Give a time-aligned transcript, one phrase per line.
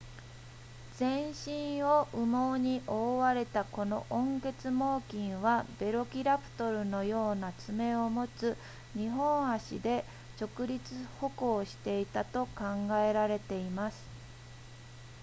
[0.97, 8.57] 全身を羽毛に覆われたこの温血猛禽はヴェロキラプトルのような爪を持つ
[8.97, 10.03] 2本足で
[10.41, 12.61] 直立歩行していたと考
[12.97, 14.03] えられています